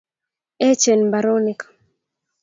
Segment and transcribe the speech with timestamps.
[0.69, 1.61] Echen mbaronik